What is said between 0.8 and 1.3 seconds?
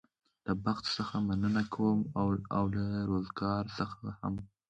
څخه